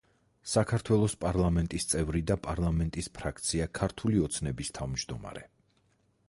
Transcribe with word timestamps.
საქართველოს 0.51 1.15
პარლამენტის 1.23 1.85
წევრი 1.91 2.21
და 2.31 2.37
პარლამენტის 2.47 3.11
ფრაქცია 3.19 3.69
„ქართული 3.81 4.25
ოცნების“ 4.31 4.75
თავმჯდომარე. 4.81 5.47